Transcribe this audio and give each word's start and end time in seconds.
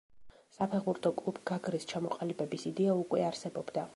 საფეხბურთო 0.55 1.11
კლუბ 1.19 1.37
გაგრის 1.51 1.85
ჩამოყალიბების 1.93 2.67
იდეა 2.73 2.99
უკვე 3.05 3.25
არსებობდა. 3.31 3.89